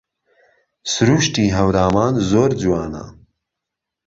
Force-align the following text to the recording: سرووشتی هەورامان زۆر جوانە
سرووشتی 0.91 1.53
هەورامان 1.57 2.13
زۆر 2.29 2.51
جوانە 2.61 3.03